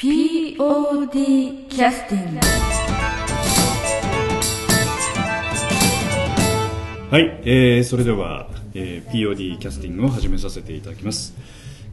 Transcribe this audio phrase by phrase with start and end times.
[0.00, 2.40] POD キャスティング
[7.10, 11.34] はい、えー、それでは、えー、POD キャスティングを始めさせていただきます。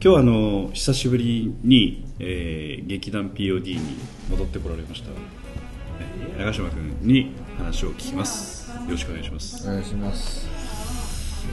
[0.00, 3.98] 日はあの久しぶりに、えー、劇団 POD に
[4.30, 5.10] 戻ってこられました。
[5.10, 8.70] えー長嶋君に話を聞きます。
[8.70, 9.68] よろしくお願いします。
[9.68, 10.48] お願いします。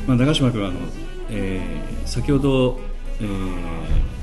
[0.07, 0.79] まあ、長嶋君はあの、
[1.31, 2.79] えー先ほど、
[3.19, 4.15] えー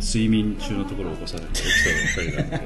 [0.00, 1.66] 睡眠中のところを起こされて起き
[2.16, 2.64] たばっかりなの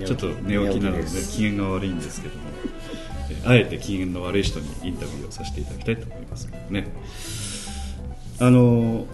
[0.00, 2.42] で ちょっと寝起きなので機嫌が悪いんですけども、
[3.30, 6.88] えーあえて機嫌の悪い人にインタビューをさせていただきたいと思いますね。
[8.40, 9.06] あの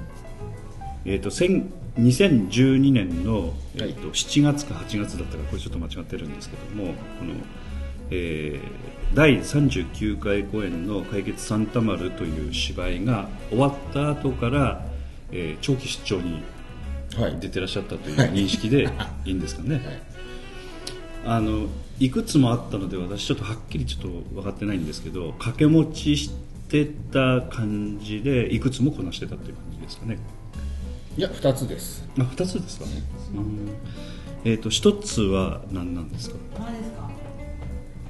[1.04, 1.64] えー、と1000
[1.98, 7.34] 2012年の、えーと7月か8月だったかこれちょっと間違ってるんですけどもこの、
[8.10, 14.84] えー第39回公演の「解決サンタマル」という芝居が終わった後から、
[15.30, 16.42] えー長期出張にはい
[17.40, 18.88] 出てらっしゃったという認識で
[19.24, 19.84] いいんですかね、はい。
[21.26, 21.66] あの
[21.98, 26.30] いくつもあったので私ちょっとはっきりちょっと分かってないんですけど掛け持ちし
[26.68, 30.18] てた感じでいくつもこなしてたという感じですかね。
[31.16, 32.04] いや二つです。
[32.18, 32.84] あ2つですか。
[32.86, 32.92] ね、
[33.34, 33.68] うん。
[34.44, 36.36] えっ、と1つは何なんですか？
[36.58, 37.10] 何ですか？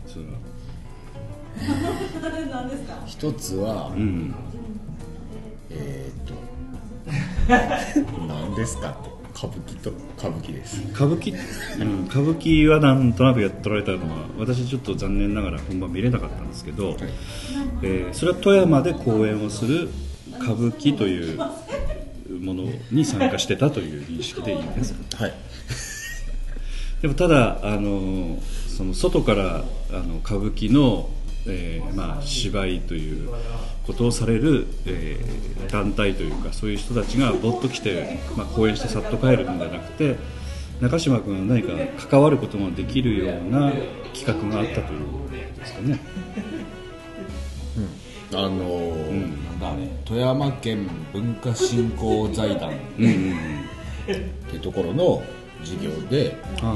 [0.08, 0.30] それは。
[2.50, 3.02] 何ですか？
[3.06, 4.34] 一つは、うん。
[5.70, 6.34] えー、っと
[8.28, 8.90] 何ですか？
[8.90, 10.80] って歌舞伎と歌舞伎です。
[10.94, 11.34] 歌舞伎、
[11.80, 16.96] うん、歌舞伎はなんとなくやっておられたのは私ちょっと残念ながら本番見れなかったんですけど、
[17.82, 19.88] えーそれは富山で公演をする
[20.40, 21.38] 歌舞伎という
[22.40, 25.24] ものに参加してたという認識でいいんですか？
[25.24, 25.34] はい。
[27.02, 31.10] でもただあのその外からあの歌舞伎の、
[31.46, 33.28] えーまあ、芝居という
[33.86, 40.16] ことをされる、えー団体というかそういう人たちがぼっと来て、まあ、公演してさっと帰るんじゃなくて
[40.80, 41.72] 中島君が何か
[42.08, 43.72] 関わることができるような
[44.14, 45.98] 企画があったということですかね。
[48.32, 49.60] あのーなん。
[49.60, 53.34] だあれ富山県文化振興財団っうんうんうん
[54.48, 55.22] ていうところの
[55.64, 56.66] 事業であ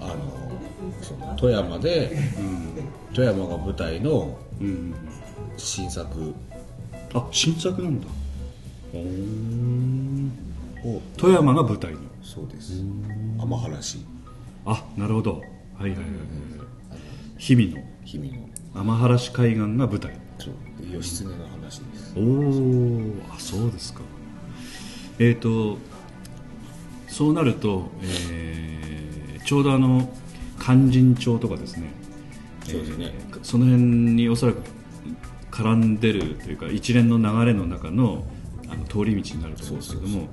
[0.00, 0.14] あの
[1.02, 2.16] その富山で、
[3.12, 4.94] 富山が舞台のーうん
[5.56, 6.34] 新作。
[7.14, 8.06] あ新作なんだ。
[10.84, 11.98] お富山が舞台の。
[12.22, 12.82] そうです。
[13.38, 13.98] 天原市。
[14.64, 15.32] あなるほど。
[15.34, 16.06] はいはいはいはい。
[17.40, 17.82] 氷見の。
[18.04, 18.48] 氷見の。
[18.74, 20.12] 天原市海岸が舞台。
[20.38, 20.54] そう。
[20.92, 22.14] 義経の話です。
[22.16, 24.00] おおあそうですか。
[25.18, 25.78] えっ、と
[27.08, 30.12] そうなると、えーちょうどあの
[30.58, 31.84] 勧進帳とかですね。
[32.64, 33.12] そうですね。
[33.16, 34.60] えーその辺におそらく
[35.56, 38.24] 絡んでるというか一連の流れの中の
[38.68, 40.28] あの通り道になると思うんですけども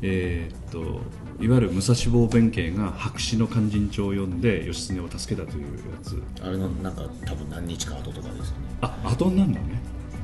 [0.00, 1.00] えーっと
[1.40, 5.70] いわゆる武蔵坊弁慶が白紙の勧進帳を読んで義経を助けたというや
[6.02, 6.22] つ。
[6.42, 8.68] あれのなんか多分何日か後とかですよね。
[8.80, 9.82] あ後になるのね。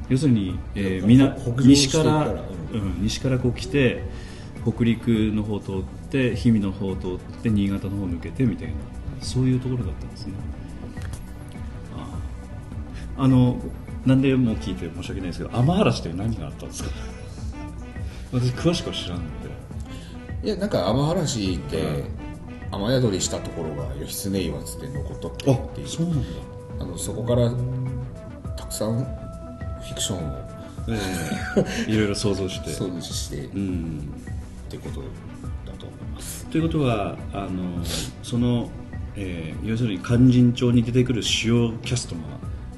[0.09, 4.05] 要するに、えー、北みな西からうん、西からこう来て
[4.65, 8.75] 北陸の方通って氷見の方通って新潟の方抜けてみたいな
[9.21, 10.35] そういうところだったんですね。
[11.97, 12.19] あ
[13.19, 13.61] ああの
[14.07, 16.91] なんでもう聞いて申し訳ないですけど天嵐って何があったんですか？
[18.33, 19.51] 私詳しくは知らんので。
[20.43, 22.05] いやなんか天原市って
[22.73, 25.89] 雨宿りしたところが義経岩津で残っとってっていう。
[25.89, 26.27] そうなんだ。
[26.81, 27.51] あのそこから
[28.57, 30.39] たくさんフィクションを
[30.89, 30.99] え
[31.89, 32.71] えいろいろ想像して。
[32.73, 34.09] 想像してっうん。
[34.71, 36.47] てことだと思います。
[36.47, 37.85] ということはあの
[38.23, 38.71] その、
[39.17, 42.21] えー要するに勧進帳に出てくる主要キャストが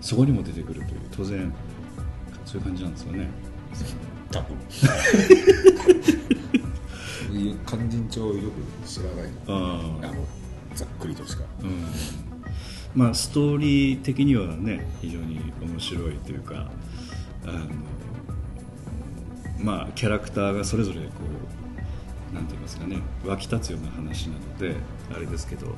[0.02, 1.52] そこにも出てくるという当然
[2.44, 3.30] そういう感じなんですよね。
[4.30, 4.56] 多分。
[4.68, 4.86] そ
[7.32, 9.30] ういう勧進帳をよく知らない。
[9.46, 10.14] ああの
[10.74, 11.44] ざっくりとしか。
[11.44, 11.86] あうん。
[12.94, 16.70] まあストーリー的にはね非常に面白いというか
[17.46, 17.60] あの
[19.60, 21.04] まあキャラクターがそれぞれこ
[22.32, 24.76] うなんて言いますかね湧き立つような話なので
[25.14, 25.74] あれですけど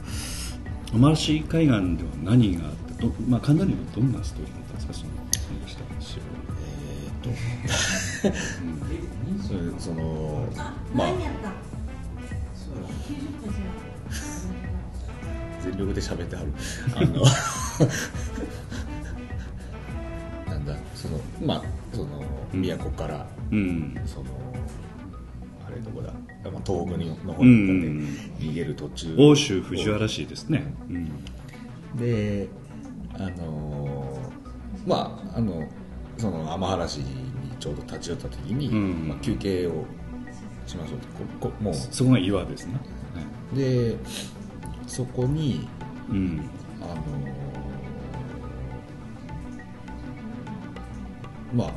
[0.92, 1.80] 天嵐海岸では
[2.22, 6.24] 何があってど、まあ、簡単に言うとどんなストーリーだったんですかその参加した話は
[6.60, 8.32] えーっ
[9.40, 10.48] とそれその
[10.94, 13.56] まあ何やった？90分し
[15.64, 16.52] 全力で喋ってはる。
[16.94, 17.24] あの
[20.50, 21.62] なんだそのまあ
[21.92, 24.26] その都から、うんその
[25.66, 26.12] あれどこだ、
[26.50, 28.06] まあ、東北の方うに
[28.38, 29.16] 逃げる途中。
[29.18, 31.24] 欧州藤原市ですね、うん。
[31.96, 32.48] で
[33.14, 35.66] あのーまああの
[36.18, 39.08] その天原市にちょうど立ち寄った時に、うん。
[39.08, 39.84] まあ、休憩を
[40.66, 41.08] しましょうと
[41.40, 41.74] ここもう。
[41.74, 42.74] そこが岩ですね、
[43.54, 43.96] で
[44.86, 45.66] そこに
[46.10, 46.48] うん。
[46.80, 46.94] あのー
[51.54, 51.70] まあ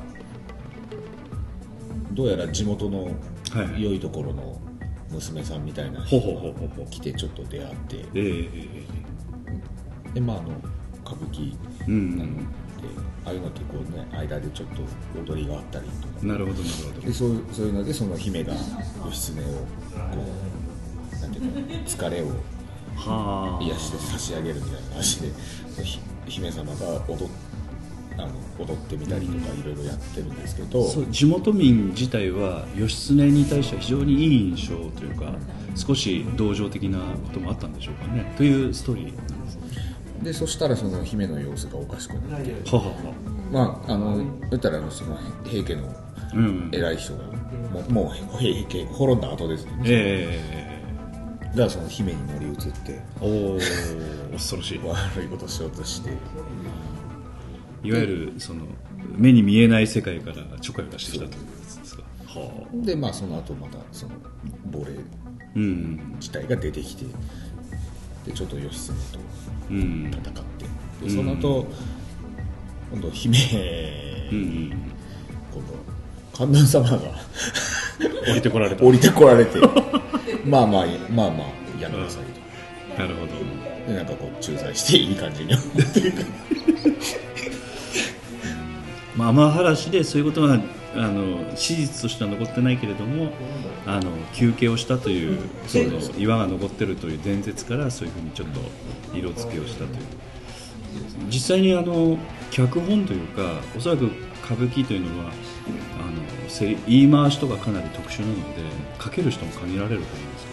[2.13, 3.11] どうやら地元の
[3.77, 4.59] 良いところの
[5.11, 7.97] 娘さんみたいなほ人が来てちょっと出会って。
[7.97, 10.13] ええ。
[10.15, 10.49] でまああの
[11.07, 11.55] 歌舞伎
[11.87, 12.17] うん。
[12.17, 12.43] なので、
[13.25, 16.25] ああいうのってこうね間でちょっと踊りがあったりとか。
[16.25, 17.07] なるほどなるほど。
[17.07, 18.53] でそうそういうのでその姫が
[19.05, 20.23] 義経をこ
[21.17, 22.25] うなんていうか疲れを
[22.95, 23.63] はあ。
[23.63, 27.29] 癒して差し上げるみたいな感じでひ姫様が踊っ
[28.19, 35.35] あの踊ってみたりとかいろいろやってるんですけど、そう地元民自体は義経に対しては非常にいい印象というか
[35.75, 38.33] 少し同情的なこともあったんでしょうかね。
[38.35, 39.36] というストーリーなん
[40.21, 43.13] でそしたらその姫の様子がおかしくなって、ははは
[43.51, 44.17] まああの
[44.49, 45.87] 言ったらその平家の
[46.33, 47.23] うん偉い人が
[47.69, 50.81] もうもう平家滅んだ後ですね、え
[51.51, 53.59] だからその姫に乗り移ってえおお
[54.33, 54.79] 恐ろしい。
[54.79, 56.09] 悪いことしようとして。
[57.83, 58.65] いわゆるその
[59.15, 62.03] 目に見えない世界からチョコを出してきたというやつですか？
[62.25, 62.85] はあ。
[62.85, 64.13] でまあその後またその
[64.71, 64.93] 亡霊
[65.55, 67.05] うん自体が出てきて
[68.25, 70.11] でちょっと義経とうん戦っ
[70.99, 71.67] てでその後、
[72.91, 73.37] 今度姫、
[74.29, 75.73] 今度
[76.37, 76.97] 観音様が
[78.29, 78.83] 降りてこられた。
[78.83, 79.59] 降りてこられて
[80.45, 81.47] まあまあまあまあ
[81.81, 83.27] やめなさいなるほど。
[83.27, 83.33] と
[83.87, 85.57] でなんかこう仲裁していい感じにっ
[85.93, 86.13] てい
[89.15, 90.59] まあ、天原でそういうことが
[90.97, 93.31] あの史実としては残ってないけれども
[93.85, 98.59] あの休憩をしたというその岩が残ってるという伝説からそういうふうにちょっと
[99.15, 99.97] 色付けをしたという。
[101.29, 102.17] 実際にあの
[102.49, 104.05] 脚本というかおそらく
[104.43, 106.17] 歌舞伎というのはあの
[106.87, 108.63] 言い回しとかかなり特殊なので
[108.99, 110.45] 書ける人も限られると思うんです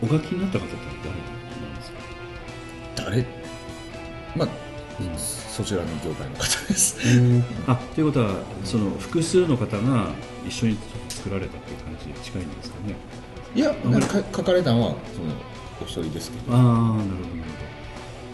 [0.00, 1.98] けどお書きになった方って誰なんですか？
[2.96, 3.26] 誰？
[4.36, 4.48] まあ
[5.52, 6.98] そちらの業界の方です。
[7.66, 10.08] あということはその複数の方が
[10.46, 10.78] 一緒に
[11.08, 12.94] 作られたという感じに近いんですかね。
[13.54, 15.34] いやか書かれたのはその
[15.82, 16.56] お一人ですけど。
[16.56, 17.16] ああなるほどなるほ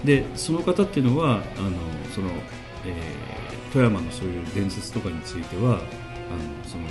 [0.02, 0.06] ど。
[0.06, 1.42] でその方っていうのはあの
[2.14, 2.28] その、
[2.86, 3.38] えー
[3.72, 5.80] 富山のそういう伝説とかについてはあの
[6.64, 6.84] その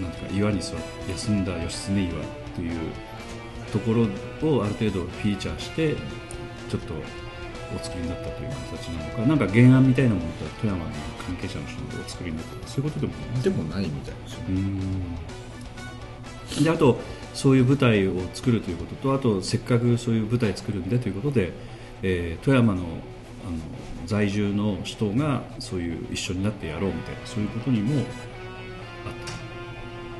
[0.00, 2.12] なんていうか岩に座って休んだ義経岩
[2.54, 2.78] という
[3.72, 4.02] ところ
[4.56, 5.94] をある程度フィーチャーして
[6.68, 6.94] ちょっと
[7.74, 10.90] お作りになったという形なのかなんか原案みたいなものと富山の
[11.26, 13.42] 関係者の人がお作りになったそういうことでもない？
[13.42, 14.34] でもないみたいです
[16.60, 16.64] よ。
[16.64, 17.00] であと
[17.34, 21.52] そういう舞台を作るということとあとせっかくそういう舞台作るんでということで、
[22.02, 22.86] えー富山のあの
[24.06, 28.04] 在住の人がそういう一緒になってやろうみたいなそういうことにもあっ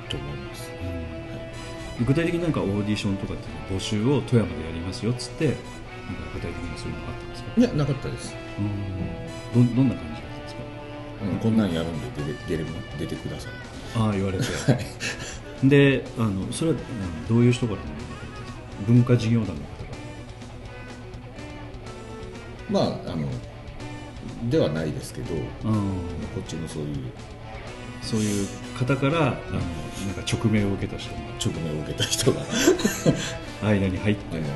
[0.07, 0.11] た。
[0.11, 0.71] と思います。
[2.07, 5.55] 具体的になんかオーディションとかっていうの募集を富山でやりますよっつって
[6.35, 7.53] 具体的にそういうのがあったんですか？
[7.61, 8.35] いやなかったです。
[9.55, 9.67] うん。
[9.69, 10.61] どどんな感じだったんですか？
[11.23, 12.65] あのこんなんやるんで出て出れ
[12.99, 13.53] 出てください。
[13.97, 14.45] ああ言われて。
[15.65, 17.85] であのそれはうんどういう人からの
[18.87, 19.65] 文化事業団の方か
[22.73, 22.81] ら。
[22.81, 23.29] まああの
[24.51, 25.81] ではないですけどこうん。
[26.43, 26.97] っちのそういう。
[28.03, 29.35] そういう方からあのなん
[30.17, 31.21] か直命を受けた人が。
[31.39, 32.41] 直命を受けた人が、
[33.63, 34.47] 間に入って、あの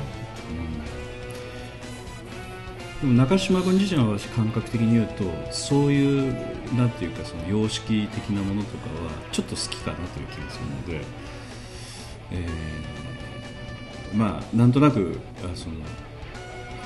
[3.01, 6.33] でも中島君自身は私感覚的に言うとそういう
[6.75, 11.05] なんていうかその様式的なものとかはちょっと好きかなという気がするので、
[12.31, 12.97] えー
[14.13, 15.75] まあなんとなくあその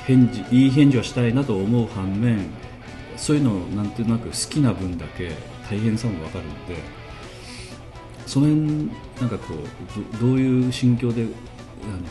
[0.05, 2.49] 返事いい返事はしたいなと思う反面
[3.17, 5.31] そういうのをなんとなく好きな分だけ
[5.69, 6.77] 大変さも分かるので
[8.25, 8.89] その辺
[9.19, 11.27] なんかこうどどういう心境であの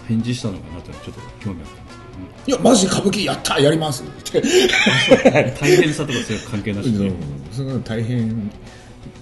[0.07, 1.90] 返事したのかなというのはちょっと興味あった。
[2.47, 4.03] いやマジ歌舞伎やったやります。
[4.03, 4.43] って。
[5.61, 7.17] 大変さとかそういう関係なしに、うん。
[7.53, 8.51] その大変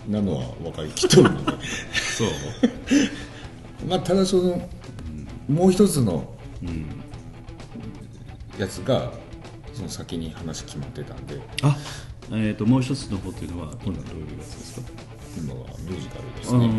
[0.09, 1.45] なのは分かりきっとるの。
[1.45, 1.53] で
[2.17, 2.29] そう、
[3.89, 4.69] まあただその
[5.49, 6.87] もう一つのうん、
[8.59, 9.13] やつが
[9.73, 11.41] その先に話決まってたんで。
[11.63, 11.77] あ
[12.31, 14.87] えー、ともう一つの方っていうのは今度はどういうやつですか？
[15.37, 16.67] 今はミュージカルですね。
[16.67, 16.73] うん。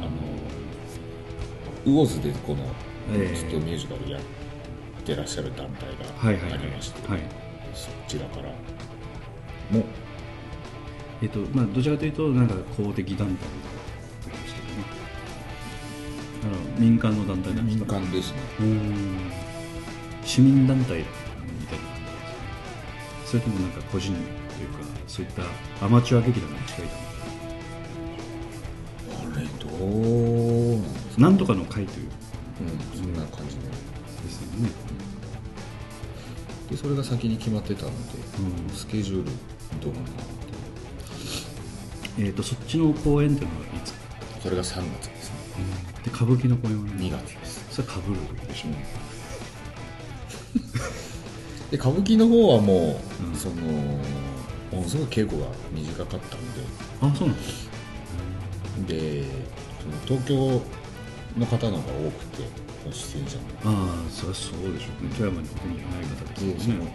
[0.00, 0.10] あの
[1.84, 2.62] 魚津でこの
[3.14, 4.26] ええずっとミュージカルやって
[5.16, 5.86] らっしゃる団体
[6.26, 6.50] はいはいはい。
[6.50, 7.20] がありまして、はい。
[7.74, 8.48] そちらから。
[8.48, 9.84] も
[11.22, 13.46] えっ、とまあどちらかというとなんか公的団体
[14.24, 14.84] とでしたよね。
[16.44, 18.38] あの民間の団体なんです民か間ですね。
[18.60, 19.32] うん。
[20.24, 21.86] 市民団体みたいな感じですか
[23.26, 24.18] それともなんか個人と
[24.62, 24.78] いうか
[25.08, 25.42] そういった
[25.84, 26.94] アマチュア劇団に近い団
[29.34, 29.68] あれど
[30.76, 32.06] うなんとかの会という。
[32.06, 33.72] うんそんな感じでね。
[34.62, 34.68] で
[36.76, 37.96] それが先に決まってたので、
[38.68, 38.74] うん。
[38.74, 39.30] スケジュール
[39.80, 40.32] どうなのかなって。
[42.18, 43.94] えー、とそっちの公演っていうのはいつ？
[44.42, 45.36] それが3月ですね。
[46.04, 47.64] で歌舞伎の公演は2月です。
[47.70, 48.68] それかぶるでしょ。
[51.70, 53.36] で歌舞伎の方はもう、うん。
[53.36, 53.54] その
[54.72, 56.26] ものすごい稽古が短かったんで。
[57.00, 57.42] あそうなんだ
[58.86, 59.24] で
[59.80, 60.62] その東京
[61.38, 62.42] の方の方が多くて
[62.82, 65.14] その出演者のああそりゃそうでしょうね。
[65.14, 66.24] 富山にほとんどいない方
[66.54, 66.94] ですよね。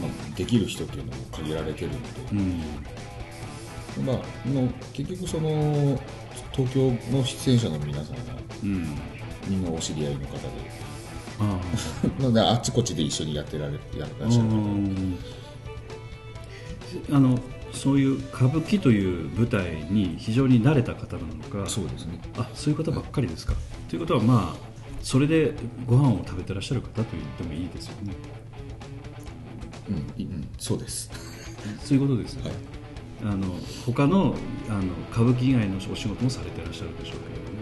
[0.00, 1.98] まあ、できる人っていうのも限られてるんで、
[2.32, 4.04] うん。
[4.04, 6.00] まあ、の結局その
[6.52, 8.20] 東京の出演者の皆さんが
[8.62, 8.98] うん。
[9.46, 10.48] みんなお知り合いの方で。
[11.38, 12.18] ああ。
[12.20, 14.48] なのであっちこっちで一緒にやってられやらっしゃる
[17.12, 17.38] あの
[17.72, 21.68] そういう歌舞伎という舞台に非常に慣れた方なのか。
[21.68, 22.20] そうですね。
[22.36, 23.54] あそういう方ばっかりですか、
[23.88, 24.73] ということはまあ
[25.04, 25.52] それで
[25.86, 28.14] ご飯を食べてらっしゃる方と言ってもいいですよね。
[29.90, 31.10] うん、いうん、そうです。
[31.84, 32.52] そういうことですよね、
[33.22, 33.46] あの
[33.84, 34.34] 他の
[34.70, 34.82] あの
[35.12, 37.58] 歌舞伎以外のお仕事もされてらっしゃるでしょうけれども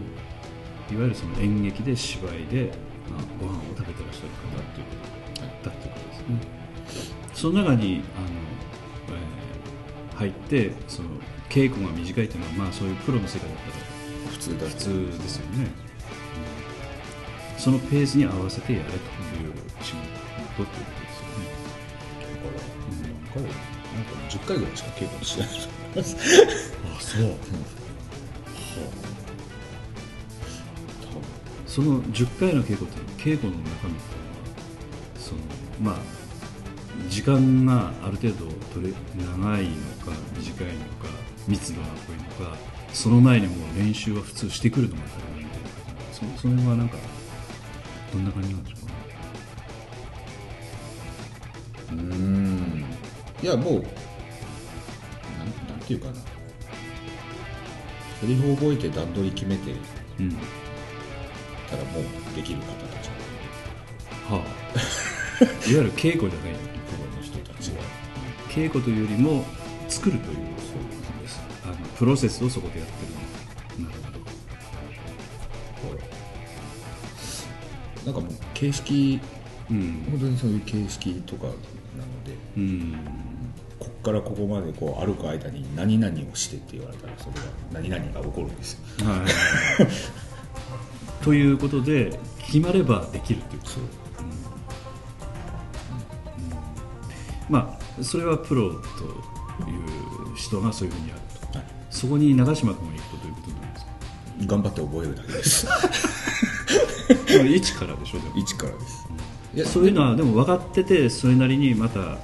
[0.93, 2.71] いわゆるその演劇で芝居で、
[3.11, 4.97] まあ、ご飯を食べてらっしゃる方っていうこ
[5.63, 7.13] とだっていうことですね。
[7.35, 9.43] その中にあの、えー
[10.15, 11.09] 入ってその
[11.49, 15.92] 稽古が短いというのは、まあ、そういうプロの世界だったら普通だ普通ですよね、うん
[17.63, 18.99] そのペースに合わせてやれという
[19.81, 20.03] 仕事
[20.57, 21.47] ということですよね。
[22.19, 27.47] だから、うん、なんか10回ぐらいしか稽古しないあそう多
[31.07, 31.23] 分
[31.69, 34.57] その10回の稽古って稽古の中身っていうのは
[35.17, 35.41] その
[35.81, 35.97] まあ
[37.09, 38.93] 時間がある程度取れ
[39.25, 41.07] 長いのか短いのか
[41.47, 42.57] 密度が濃いのか
[42.93, 47.12] その前にもう練習は普通してくるのが当たり前みたいな感じそその辺はなんか
[48.13, 48.93] どんな感じなんでしょうか？
[51.95, 52.85] ねうーん。
[53.43, 56.15] いやもうなんなんていうかな。
[58.21, 59.73] セリフを覚えて段取り決めて
[60.21, 60.31] うん。
[61.71, 62.03] たらもう
[62.37, 63.09] できる方たち。
[64.29, 64.47] はあ。
[65.69, 66.59] いわゆる稽古じゃないプ
[66.99, 67.77] ロの人たちは。
[68.49, 69.45] 稽古というよりも
[69.89, 71.41] 作るというそうです。
[71.65, 73.12] あのプロセスをそこでやって
[78.63, 79.21] 形式
[79.71, 80.07] うん。
[80.11, 81.57] 本当にそういう形式とかなの
[82.25, 82.95] でうん。
[83.81, 88.81] こっからここまでこう歩く間に何々をしてって言われたらそれは何々が起こるんですよ。
[89.07, 89.29] はい、
[91.25, 92.17] ということで
[92.47, 93.71] 決まればできるということ。
[93.73, 93.83] そう。
[97.51, 98.79] まあそれはプロとい
[100.33, 101.21] う人がそういうふうにやる
[101.53, 101.59] と。
[101.59, 101.67] はい。
[101.91, 103.93] そこに長嶋君が行くとどういうことになるんですか？
[104.47, 105.67] 頑張って覚えるだけです。
[105.67, 105.79] まあ
[107.47, 108.37] 一からでしょでも。
[108.37, 109.09] 一からです。
[109.55, 112.17] いやそういうのはでも分かっててそれなりにまたあの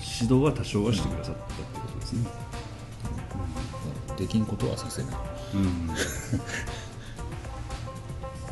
[0.00, 2.28] 指導は多少はしてくださったってことですね、
[4.16, 5.14] できんことはさせない。
[5.54, 5.90] うん。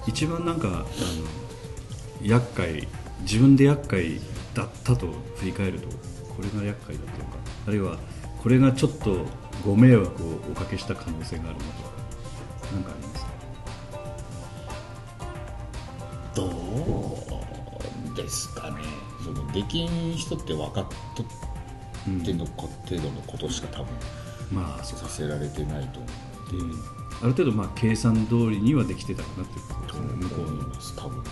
[0.06, 0.84] 一番なんかあの
[2.22, 2.86] 厄介
[3.22, 4.20] 自分で厄介
[4.54, 7.36] だったと振り返るとこれが厄介だったのか
[7.66, 7.98] あるいは
[8.42, 9.24] これがちょっと
[9.64, 11.70] ご迷惑をおかけした可能性があるのとか
[12.72, 13.13] 何かあります
[19.54, 21.26] できん人って分かっとっ
[22.24, 23.86] てのこ程度のことしか多分
[24.52, 26.08] まあさせられてないと思
[26.52, 26.72] うん。
[27.22, 30.16] ある程度まあ計算通りにはできてたかなっていうことうですね。
[30.16, 31.22] 向こうの思います多分。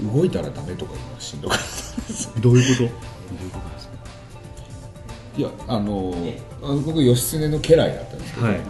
[0.00, 0.14] うん。
[0.14, 1.70] 動いたらダメとか言うのはしんどかったで
[2.14, 2.40] す。
[2.40, 2.88] どういうこと？
[3.34, 3.94] どういうことですか？
[5.36, 6.14] いやあの
[6.62, 8.60] あの僕義経の家来だったんですけど、はいは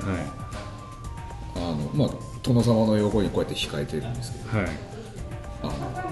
[1.56, 2.09] あのまあ
[2.42, 4.59] 殿様の横にこうやって控えてるんですけど。
[4.59, 4.73] いはい。
[5.62, 6.10] あの普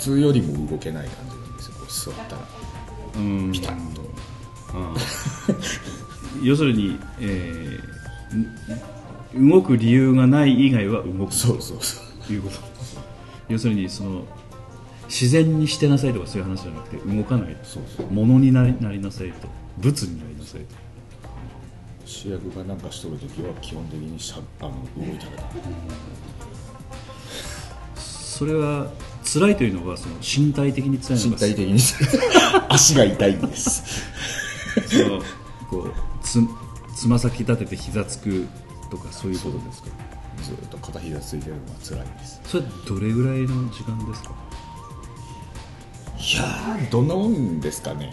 [0.00, 2.42] 通よりも動けない感じなんですよこう座ったら。
[3.16, 3.52] うん。
[3.52, 4.00] ピタッと。
[6.42, 11.34] 要するに、えーん動く理由がない以外は動く。
[11.34, 12.26] そうそうそう。
[12.26, 12.56] ということ。
[13.48, 14.24] 要するにその
[15.08, 17.56] 自然にしてなさいとかそういう話じゃなくて動かない。
[17.62, 18.06] そうそう。
[18.06, 19.48] ものになりなりなさいと。
[19.78, 20.66] 物になりなさいと。
[22.04, 25.50] 主役がなんかしとる時は基本的にしゃあの動いたらダメ。
[27.96, 28.90] それは
[29.32, 31.78] 辛いというのはその身体的に辛いの身か体的に
[32.68, 34.02] 足が痛いんです。
[34.88, 35.22] その
[35.68, 36.40] こうつ
[36.96, 38.48] つま先立てて膝つく
[38.90, 39.88] とかそういうことですか？
[40.42, 42.40] ずっと片膝ついてるのが辛いです。
[42.44, 44.30] それどれぐらいの時間ですか？
[46.18, 48.12] いやーどんなもんですかね。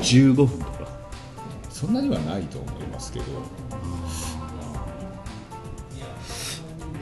[0.00, 0.88] 15分とか？
[1.70, 3.24] そんなにはないと思いますけど。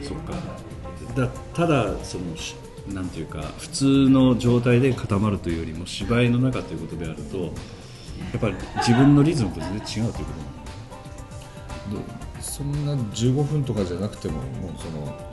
[0.03, 0.33] そっか
[1.15, 2.55] だただそのし
[2.87, 7.51] なんていうか普通の状態で固まるというよりも芝居の中ということであるとや
[8.37, 10.33] っぱり自分のリズムと全然違うというこ
[11.89, 15.29] となのでそんな15分とかじゃなくてももうその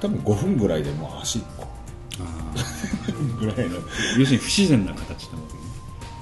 [0.00, 1.42] 多分5分ぐらいでもう足
[3.38, 3.76] ぐらいの。
[3.76, 5.60] 要するに不自然な形なわけね。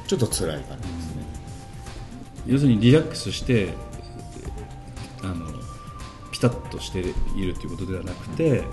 [0.07, 1.25] ちょっと辛い感じですね、
[2.47, 3.69] 要するにリラックスして
[6.45, 7.15] ピタッとしている
[7.55, 8.65] ということではなくて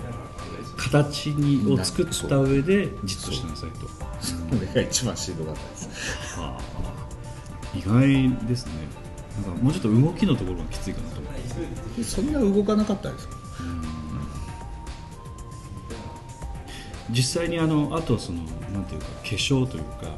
[0.76, 3.88] 形にを作った上でじっとしなさいと。
[4.20, 5.88] それが一番しんどかったです。
[7.74, 8.72] 意外ですね。
[9.46, 12.02] なんかもうちょっと動きのところがきついかなと思って。
[12.02, 13.36] でそんな動かなかったですか？
[17.10, 20.14] 実際にあのあとそのなんていうか化粧というか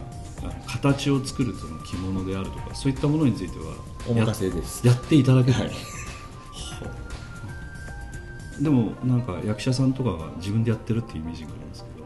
[0.67, 3.75] 形を作るその着物であるとかそういったものについては
[4.09, 4.87] お任せです。
[4.87, 5.71] ややっていただける、はい
[8.61, 12.05] でもなんか役者さんとかが自分でやってるっていうイメージがありますけど。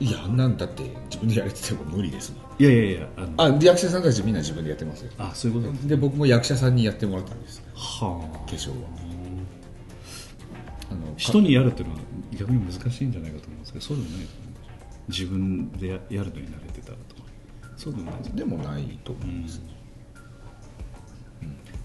[0.00, 2.62] いやあんなんだって自分でやれてても無理ですもん。
[2.62, 3.58] いやいやいやあの。
[3.58, 5.12] あ役者さんたちみんな自分でやってますよ。
[5.18, 7.62] あそういうことなんですで僕も役者さんにやってもらったんです。
[7.74, 8.50] はあ。
[8.50, 8.88] 化粧は
[10.90, 12.00] あの人にやるっていうのは
[12.32, 14.52] 逆に難しいんじゃないかと思うんですけどそうでもないですよね。
[15.08, 17.22] 自分でややるのに慣れてたらとか。
[17.76, 19.60] そうでもないですもないと思います、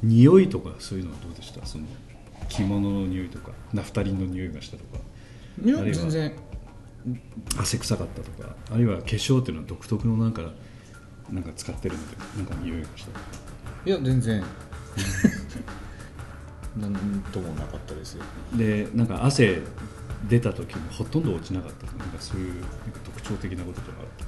[0.03, 1.65] 匂いとかそういうのはどうでした？
[1.65, 1.85] その
[2.49, 4.99] 着物の匂いとかナフタリンの匂いがしたとか。
[5.63, 6.33] いやあるいは全然。
[7.57, 8.55] 汗臭かったとか。
[8.71, 10.41] あるいは化粧っていうのは独特のなんか
[11.31, 13.19] なんか使ってるのでなんか匂いがしたとか。
[13.85, 14.43] いや全然。
[16.77, 16.93] なん
[17.31, 18.23] ともなかったですよ。
[18.55, 19.61] でなんか汗
[20.29, 22.67] 出た時もほとんど落ちなかったなんかそういうなんか
[23.03, 24.25] 特徴的なこととかあった。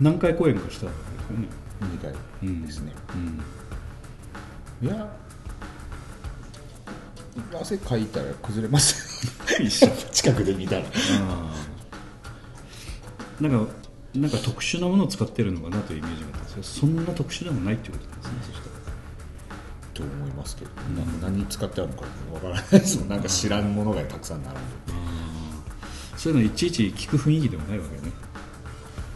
[0.00, 1.48] 何回公演かしたわけですよね。
[1.80, 2.92] 2回うんですね、
[4.82, 4.88] うん。
[4.88, 5.16] いや
[7.60, 9.26] 汗かいたら崩れます？
[9.26, 9.88] よ一緒。
[10.12, 10.84] 近くで見たら。
[13.40, 13.72] なんか
[14.14, 18.68] なんか特殊なものを使ってるのかなというイメージがあったんですけどそんな特殊でもないっていうことなんですねそしたら。
[19.94, 20.70] と思いますけど、
[21.20, 24.68] な何使ってあるのかわからないですなんか知らんものがたくさん並んで
[26.16, 28.12] そういうのいちいち聞く雰囲気でもないわけね。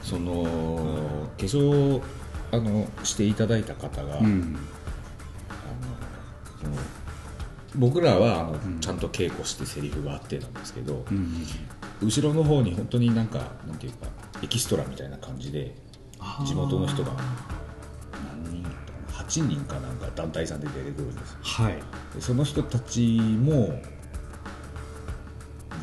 [0.02, 2.02] その化粧
[2.52, 4.56] あのしていただいた方が、うん。
[6.60, 6.76] その
[7.74, 11.46] 僕らはあの、ちゃんと稽古してセリフがあってなんですけど、うん
[12.02, 14.08] 後ろの方に本当になんかなんていうか
[14.42, 15.72] エキストラみたいな感じで
[16.44, 17.12] 地元の人が
[18.44, 21.38] 何人だったかな？8人かなんか団体さんで出てくるんですよ。
[21.42, 21.74] はい。
[22.14, 23.80] でその人たちも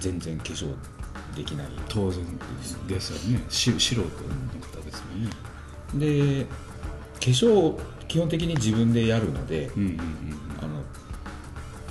[0.02, 0.76] 全然化粧
[1.38, 1.68] できない。
[1.88, 2.26] 当然
[2.88, 3.46] ですよね。
[3.48, 5.30] し素人の方ですよね。
[5.96, 6.52] で化
[7.22, 9.98] 粧基本的に自分でやるので、うんうんうん。
[10.62, 10.84] あの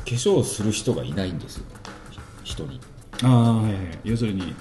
[0.09, 1.65] 化粧する人がいないんですよ。
[2.43, 2.81] ひ人に。
[3.23, 4.55] ああはいはい要するに化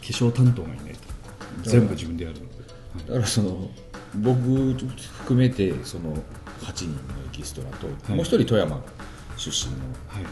[0.00, 1.70] 粧担当がいないと。
[1.70, 2.54] 全部自分でやるので、
[3.08, 3.70] だからその
[4.14, 6.14] 僕含めてその
[6.62, 6.96] 8人のエ
[7.32, 8.16] キストラと、い。
[8.16, 8.82] もう一人富山
[9.36, 10.24] 出身のはい、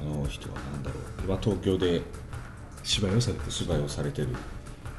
[0.00, 1.02] あの人は何だろう。
[1.24, 2.00] 今東京で
[2.82, 3.50] 芝居をされてる。
[3.50, 4.28] 芝居をされてる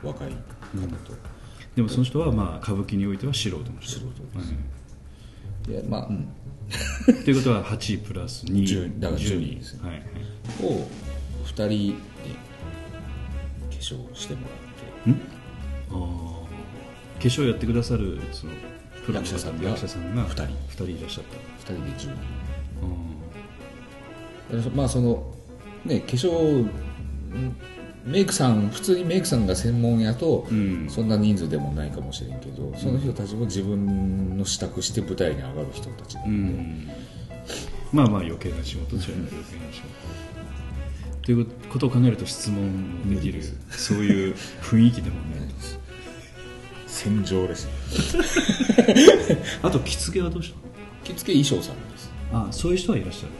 [0.03, 1.13] 若い方と、
[1.75, 3.93] でもその人はまあ歌舞伎においては素人の人。
[3.93, 4.05] 素人
[4.37, 5.67] はい。
[5.67, 6.27] でまあ、うん、
[7.23, 9.59] ということは8プラス2 10だから10人。
[9.59, 9.89] ですね。
[9.89, 10.05] はいはい。
[10.63, 10.87] を
[11.45, 11.93] 2人で
[13.69, 14.41] 化粧しても
[15.05, 15.19] らって。
[15.89, 15.97] あー。
[15.97, 16.47] 化
[17.19, 18.53] 粧やってくださるその
[19.05, 20.43] プロの役者さんが役者さんが二人。
[20.43, 21.73] 2人いらっしゃった。
[21.73, 22.15] 2人で10
[24.61, 24.71] 人。
[24.75, 25.33] まあその
[25.85, 26.69] ね化粧ん
[28.03, 30.89] メイクさん普通にメイクさんが専門やと、ん。
[30.89, 36.95] そんな人数でもないかもしれんけどその人たちも自分の支度して舞台に上がる人たちなうんで、ん。
[37.91, 39.87] まあまあ余計な仕事じゃ余計な仕事。
[41.23, 45.49] ということを考えると質問もできるそういう雰囲気でもね
[46.87, 47.67] 戦場です
[49.61, 50.57] あと着付けはどうした
[51.03, 52.11] 着付け衣装さんです。
[52.31, 53.33] のあそういう人はいらっしゃる。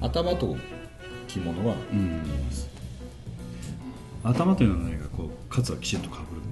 [0.00, 0.56] 頭と
[1.28, 1.98] 着物はうん。
[1.98, 2.02] い
[2.44, 2.68] ます、
[4.24, 6.42] 頭というのは何かこうカツはきちっとかぶる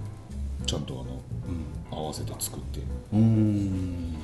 [0.66, 2.80] ちゃんとあの、合わせて作って。
[3.12, 4.14] うん。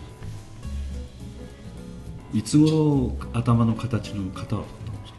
[2.32, 5.18] いつ頃頭の形の型は取ったんですか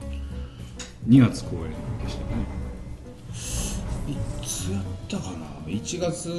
[1.08, 1.72] ？2月公演
[2.04, 2.46] でしたね。
[4.08, 6.30] いつやったかな？1月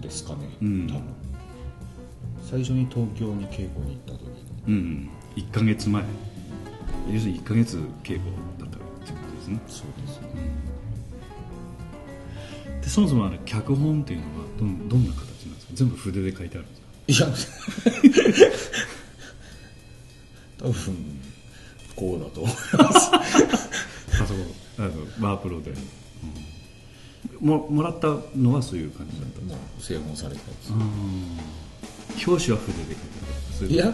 [0.00, 0.86] ですかね、うん。
[0.88, 1.02] 多分。
[2.42, 4.44] 最初に東京に稽古に行った時に。
[4.68, 6.04] うん1か月前。
[7.10, 9.60] 要するに1か月稽古だったってことですね。
[9.66, 10.03] そうですね
[12.84, 15.72] でそもそもあの脚本っていうのはどんどんな形なんですか？
[15.74, 16.74] 全部筆で書いてあるんで
[17.14, 17.28] すか？
[17.28, 17.36] いや
[20.58, 21.20] 多分
[21.96, 22.92] こ方だと思うパ
[24.26, 24.46] ソコン
[24.78, 25.78] あのワープロで、うん。
[27.40, 30.70] ももらったのはそういう感じだったんですもう製本されたやつ。
[32.26, 32.94] 表紙は筆で
[33.58, 33.92] 書いてるいや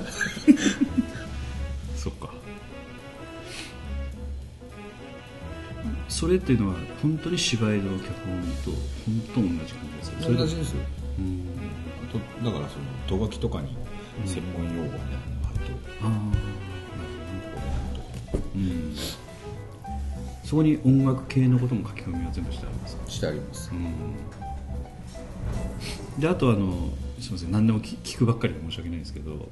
[6.21, 8.71] それっていうのは本当に芝居の脚本と
[9.07, 10.73] 本当同じ感じですよそれと同じです。
[10.73, 10.81] よ
[11.19, 11.47] うん
[12.05, 13.75] あとだからその動書きとかに
[14.27, 16.21] 専門用語があると、ああ
[18.33, 18.95] ここでうん。
[20.45, 22.97] そこに音楽系のことも書き込みは全部してあります。
[22.97, 23.71] かしてあります
[26.19, 29.49] であとあのすみません何でも聞聞くばっかりで申し訳ないんですけど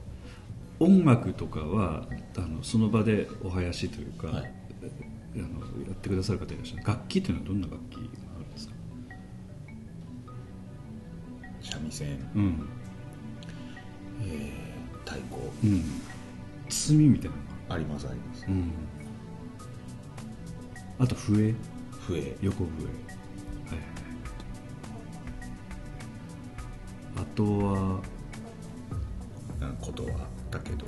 [0.81, 4.53] 音楽とかはあのその場でお囃子というか、はい
[5.35, 5.45] あの
[5.87, 6.85] やってくださる方いらっしゃる。
[6.87, 8.01] 楽器というのはどんな楽器が
[8.37, 8.75] あるんですか？
[11.63, 12.69] 三味線、うん。
[14.23, 15.37] えー太鼓。
[15.65, 15.85] うん。
[16.69, 17.75] 包みみたいなのが。
[17.75, 18.47] ありますあります。
[18.49, 18.73] うん。
[20.99, 21.55] あと笛？
[22.07, 22.37] 笛。
[22.43, 22.85] 横笛。
[22.85, 22.95] はい
[27.17, 28.01] あとは？
[29.81, 30.11] ことは
[30.51, 30.87] だけど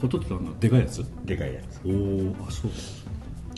[0.00, 1.04] ことってあのでかいやつ？
[1.24, 1.80] でかいやつ。
[1.84, 2.70] おおあそう。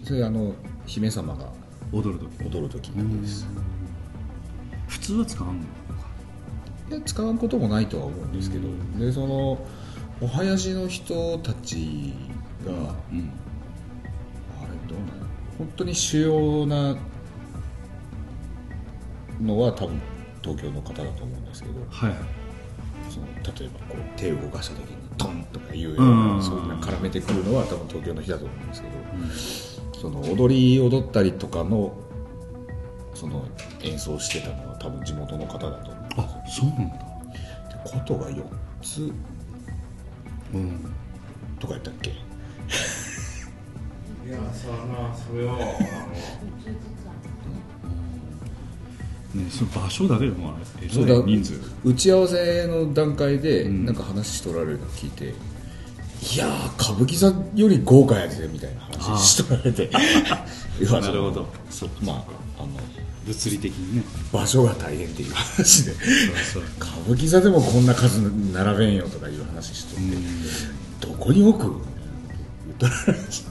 [0.05, 0.55] それあの
[0.87, 1.51] 姫様が
[1.93, 2.45] 踊る時。
[2.45, 3.47] 踊る時です。
[4.87, 5.65] 普通は使わんの
[6.91, 9.59] いや使うこともないとは思うんですけど、でその
[10.21, 12.15] お囃子の人たち
[12.65, 12.79] が、うん。
[12.79, 12.95] あれ
[14.89, 16.97] どうなの本当に主要な
[19.41, 20.01] のは多分
[20.43, 21.81] 東京の方だと思うんですけど。
[21.91, 22.15] はい
[23.09, 23.27] その
[23.59, 25.38] 例えばこう手を動かした時にトン
[25.69, 26.05] とかいうような、
[26.35, 26.43] うん。
[26.43, 28.89] そういうの絡めてくるのは多分東京の人だと思うんですけ
[29.93, 31.97] ど、その踊り踊ったりとかの
[33.15, 33.45] その
[33.83, 36.95] 演奏してたのは多分地元の方だと思うあそうなんだ。
[36.95, 38.45] で琴が4
[38.81, 39.13] つ
[40.55, 40.95] うん。
[41.59, 42.11] とかやったっけ？
[42.11, 42.15] い
[44.31, 45.77] やさあまあそれをね
[49.51, 51.55] その場所だけでもえそうだ人数。
[51.85, 53.85] 打ち合わせの段階でん。
[53.85, 55.35] なんか話しとられるの聞いて、
[56.21, 59.89] いやー歌舞伎座より豪華やでみたいな話しとられて。
[60.91, 61.47] なるほど。
[61.71, 61.91] そう。
[62.03, 62.25] ま
[62.59, 62.69] ああの
[63.27, 64.03] 物理的にね。
[64.33, 65.93] 場所が大変っていう話で。
[66.79, 68.21] 歌舞伎座でもこんな数
[68.53, 71.65] 並べんよとかいう話しとって、どこに置く
[72.67, 73.13] 言っとら。
[73.15, 73.51] れました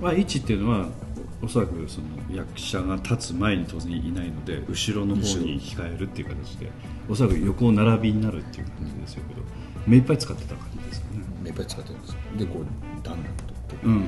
[0.00, 0.88] まあ位置っていうのは
[1.42, 6.70] おそらくその役者が立つ前に当然いないので後ろの方に控えるっていう形で
[7.08, 9.42] おそらく横並びになるっていう感じですよけど
[9.86, 10.71] 目いっぱい使ってた感じですよね目い
[11.52, 12.18] っぱい使ってるんですよ。
[12.38, 13.86] でこう段々とって。
[13.86, 14.04] うんうん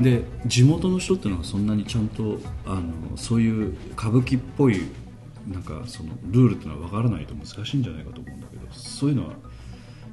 [0.00, 4.82] で地元の人っていうのはそんなにちゃんとあのそういう歌舞伎っぽい
[5.48, 9.34] なんかそのルールっていうのは分からないと難しいんじゃないかと思うんだけどそういうのは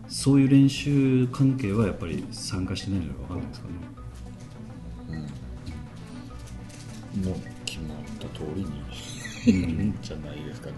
[0.08, 3.74] そういう練習関係はやっぱり参加してないのが分かんないですかね。
[7.26, 9.98] もう決まった通りにいるん。
[10.02, 10.76] じゃないですかね、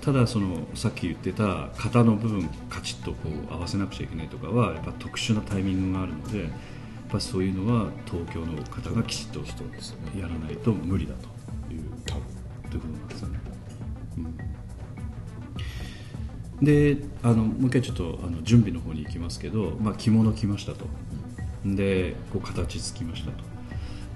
[0.00, 6.50] ただそのさっき言ってた型の部分カチッとこう合わせなくちゃいけないとかはやっぱ特殊なタイミングがあるのでやっ
[7.10, 11.28] ぱそういうのは東京の方がきちっと人ですよねやらないと無理だと
[11.72, 12.22] いう多分
[12.70, 13.40] ということなんですよね。
[16.62, 20.86] であのもう一回ちょっとあの準備の方に行きますけど、まあ、着物着ましたと。
[21.64, 23.44] でこう形つきましたと。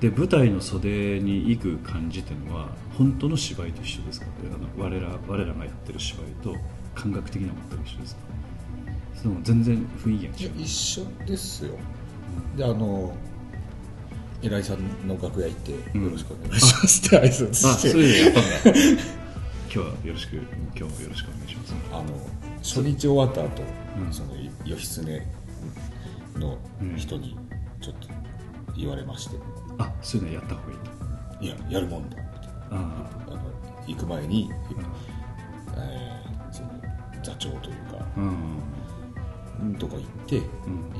[0.01, 6.57] で舞台の袖に行く感じっていうのは本当の芝居と一緒ですかあの我ら我らがやってる芝居と
[6.95, 8.23] 感覚的には全く一緒ですか？
[9.15, 10.57] それも全然雰囲気が違う。
[10.57, 11.75] いや一緒ですよ。
[12.57, 13.15] であの
[14.43, 16.05] 偉いさんの楽屋行って、うん。
[16.05, 17.89] よろしくお願いしますって挨拶あして。
[17.91, 21.75] そういうのやったんだ今日はよろしく今日もよろしくお願いします。
[21.93, 22.05] あの
[22.59, 23.63] 初日終わった後、
[23.99, 24.13] うん。
[24.13, 25.23] その義経
[26.39, 26.59] の
[26.97, 27.37] 人に
[27.81, 28.09] ちょっと
[28.77, 29.37] 言われまして、
[29.79, 31.45] あそういうのやった方がいいと。
[31.45, 32.17] いややるもんだ
[32.70, 33.38] ああの
[33.87, 34.50] 行く前に、
[35.74, 36.68] あえーその
[37.22, 38.37] 座長というかうん。
[39.59, 40.37] うんとこ行って、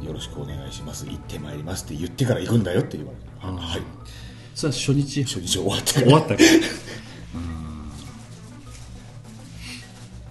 [0.03, 3.83] うよろしくお願いします行ってまいりますって言ってから行くんだよって言われてはい。
[4.55, 5.23] それは初日？
[5.25, 6.39] 初日終わって終わったから。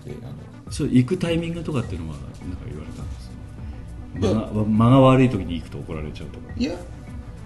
[0.06, 2.32] であのそう行くタイミングとかっていうのはなんか
[2.68, 3.32] 言われたんです
[4.20, 4.34] いや。
[4.34, 6.46] 間が間が悪い時に行くと怒られちゃうとか。
[6.58, 6.76] いや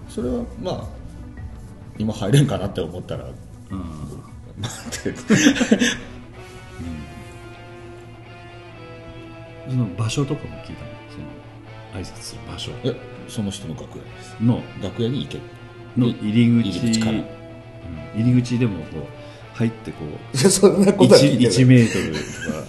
[0.08, 0.84] それはまあ
[1.98, 3.26] 今入れんかなって思ったら
[3.70, 3.78] うん。
[4.60, 5.18] 待って
[9.68, 10.90] その場所とかも聞いたの？
[11.10, 12.72] その挨拶する場所。
[12.82, 12.94] いや
[13.28, 14.36] その人の楽屋です。
[14.40, 14.62] の。
[14.82, 15.38] 楽屋に行け
[15.96, 16.78] の入り口。
[16.78, 17.12] 入り口から。
[17.12, 17.24] うん。
[18.22, 21.64] 入り口でもこう入ってこうそんなことは聞い 1, てない。
[21.66, 22.66] メートルとか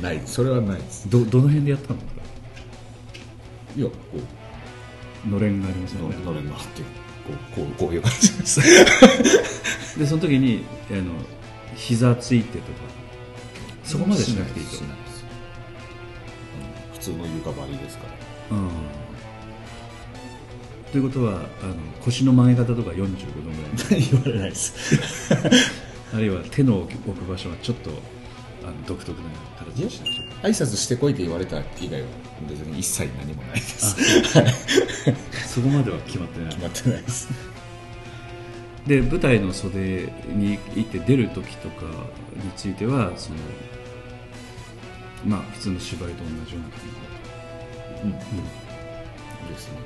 [0.00, 1.10] ない それはないです。
[1.10, 1.98] どどの辺でやったの？
[3.76, 3.92] いやこ
[5.28, 6.16] のれんがありますうよね。
[6.24, 6.82] のれんがあって
[7.26, 8.60] こうこうこういう感じです。
[9.98, 11.02] でその時にあの
[11.76, 12.78] 膝ついてとか
[13.84, 15.24] そこまでしなくていいとしないです。
[15.26, 18.04] うん普通の床張りですか
[18.50, 18.56] ら。
[18.56, 18.68] うん。
[20.92, 21.32] ということは
[21.62, 24.00] あの腰の曲げ方とか45度ぐらい。
[24.10, 24.74] 言われないです。
[26.14, 27.90] あるいは手の置く場所はちょっと
[28.64, 30.00] あの独特な形にし
[30.42, 32.08] 挨拶してこいって言われた以外は
[32.48, 33.96] 別に一切何もないです。
[35.54, 37.28] そこまでは決まってない決まってないです。
[38.86, 41.84] で舞台の袖に行って出る時とか
[42.34, 43.36] についてはその
[45.24, 46.82] まあ普通の芝居と同じような感
[48.02, 48.16] うん、うん、
[49.52, 49.78] ですね。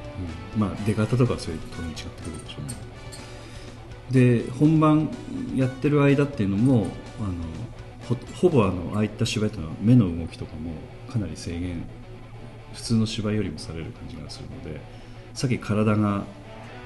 [0.54, 2.86] じ、まあ出方とかはそういうとに違ってくるでしょうね。
[4.10, 5.10] で本番
[5.54, 6.86] やってる間っていうのも
[7.20, 7.32] あの
[8.08, 10.72] ほほぼあのああいった芝居というのは目の動きとかも
[11.10, 11.84] かなり制限
[12.72, 14.80] 普通の芝居よりもされる感じがするので
[15.34, 16.24] さっき体がな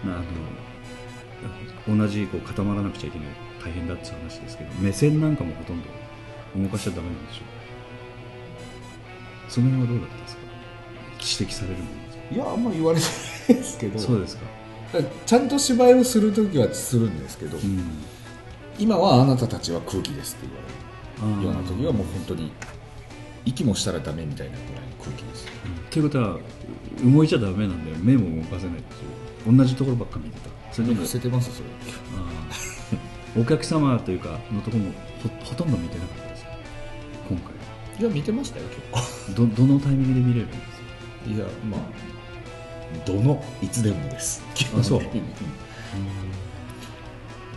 [0.04, 0.06] あ
[1.88, 3.28] の同じこう固まらなくちゃいけない
[3.62, 5.88] 大変だっていう話ですけど目線なんかもほとんど
[6.56, 7.40] 動かしちゃダメなんでしょ
[9.48, 10.42] うその辺はどうだったんですか？
[11.20, 11.90] 指摘されるもの
[12.32, 14.46] いやあんま言われないですけどそうですか、
[15.26, 17.82] ちゃんと芝居をするときはするんですけど、うん、
[18.78, 20.74] 今はあなたたちは空気ですって言われる
[21.42, 22.52] ような時はもううん本当に
[23.44, 25.46] 息もしたらダメみたいなぐらいの空気です。
[25.90, 26.38] ということは
[27.04, 27.96] 動いちゃダメなんだよ。
[28.00, 29.56] 目も動かせないっていう。
[29.56, 30.50] 同じところばっか見てた。
[30.74, 31.68] それとも伏せてますそれ。
[33.40, 36.44] お客様というかのところもほほとんど見てなかったです
[37.28, 37.54] 今回
[38.00, 39.46] いや見てましたよ結構。
[39.46, 41.30] どどのタイミングで見れるんですか？
[41.30, 41.80] いやまあ
[43.06, 44.42] どのいつでもです。
[44.78, 45.00] あそう。
[45.00, 45.48] 基本的に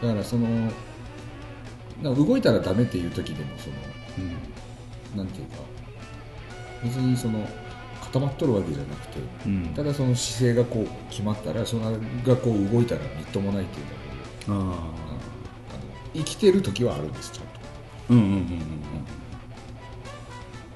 [0.02, 0.71] だからその
[2.04, 3.76] なんか動いたらダメっていう時でもその
[4.20, 5.58] うんなんていうか
[6.84, 7.48] 別にその
[8.02, 9.66] 固まっとるわけじゃなくてうん。
[9.74, 14.74] ただその姿勢がこう決まったらそれがこう動いたらみっともないっていうだけでああの
[16.13, 17.54] 生きてる時はあるんですちゃんと。
[17.56, 17.58] あ
[18.10, 18.48] うんうんうんうんうん。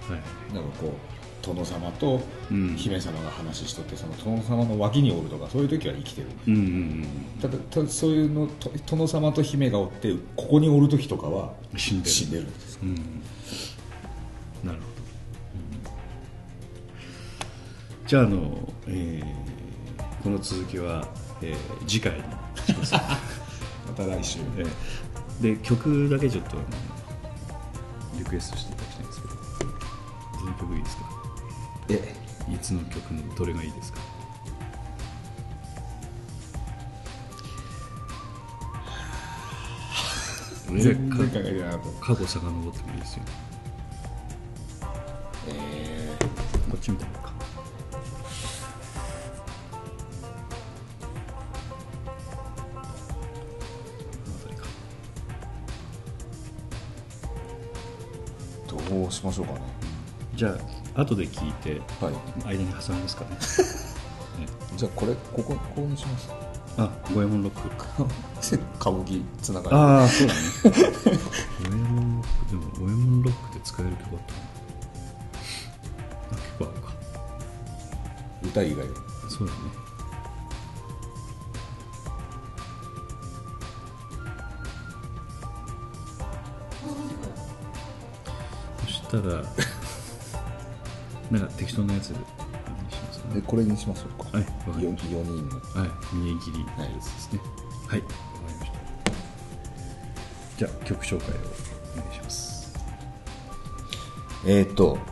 [0.10, 0.54] はい。
[0.56, 1.17] なんかこう
[1.54, 2.76] 殿様とうん。
[2.76, 6.28] 姫様が話しとってその殿様の脇におるとかそういう時は生きてる。
[6.48, 7.06] うんうんうん。
[7.42, 7.58] ただ
[7.90, 12.10] そういうのと殿様と姫がおってここにおる時とかは死んでる。
[12.12, 12.80] 死んでるんです。
[12.82, 12.96] うん。
[14.64, 14.78] なるほど、
[18.08, 19.48] じゃああの、えー
[20.24, 21.08] この続きは、
[21.42, 22.24] えー次回に
[22.66, 23.00] します、 ま
[23.96, 24.40] た来週。
[24.58, 24.68] えー。
[25.56, 26.58] で曲だけちょっと
[28.18, 29.34] リクエストしていただきたいんですけど
[30.42, 31.17] どの曲いいですか？
[31.90, 32.16] え
[32.52, 34.00] いつの曲のどれがいいですか？
[40.68, 43.24] 全然考えてなかった過去遡ってもいいですよ。
[45.50, 46.18] え
[46.70, 47.20] こっち見たのか。
[47.22, 47.32] こ
[54.28, 54.68] の辺りか。
[58.68, 59.60] ーどうしましょうかね。
[60.36, 60.58] じゃあ
[60.98, 62.58] 後で聞いてはい。
[62.58, 63.30] 間に挟みますかね。
[63.32, 63.38] ね
[64.76, 66.30] じゃあこれここここにします？
[66.78, 67.70] あ五右衛門ロック。
[68.80, 70.40] 歌舞伎つながりああそうだね。
[71.64, 74.40] 五右衛門ロックでも五右衛門ロックで使える曲あったな
[76.32, 76.94] あ結構あるか。
[78.44, 78.80] 歌以外。
[78.80, 78.86] は
[79.30, 79.60] そうだね。
[88.82, 89.44] そしたら
[91.84, 93.36] なんか適当なやつにしますかね。
[93.36, 94.38] でこれにしましょうか。
[94.38, 95.60] はいわかりよまし4人の。
[95.62, 97.40] たはい見え切りのやつですね。
[97.88, 98.14] はいわか
[98.50, 98.78] りました。
[100.58, 101.34] じゃあ曲紹介を
[101.98, 102.76] お願いします。
[104.46, 104.98] えー、っと。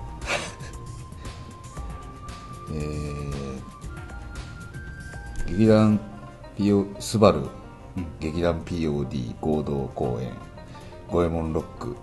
[2.73, 3.61] えー、
[5.49, 5.99] 劇団
[6.57, 7.47] PO スバル、
[8.19, 10.33] 劇団 POD 合同公演
[11.07, 11.95] 五右衛門ロック、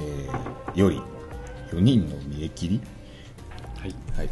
[0.00, 1.00] えー、より
[1.70, 2.80] 4人の見え切り
[3.78, 3.94] はい。
[4.16, 4.30] はい。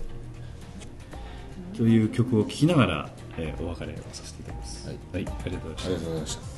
[1.77, 4.89] という曲を聴きながら、えーお別れをさせていただきます。
[4.89, 4.99] はい。
[5.15, 6.43] ありがとうございありがとうございました「